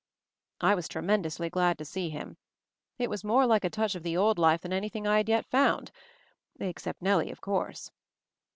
I 0.61 0.73
was 0.73 0.87
tremendously 0.87 1.47
glad 1.51 1.77
to 1.77 1.85
see 1.85 2.09
him. 2.09 2.37
It 2.97 3.07
was 3.07 3.23
more 3.23 3.45
like 3.45 3.63
a 3.63 3.69
touch 3.69 3.93
of 3.93 4.01
the 4.01 4.17
old 4.17 4.39
life 4.39 4.61
than 4.61 4.73
anything 4.73 5.05
I 5.05 5.17
had 5.17 5.29
yet 5.29 5.45
found— 5.45 5.91
except 6.59 7.03
Nellie, 7.03 7.29
of 7.29 7.39
course. 7.41 7.91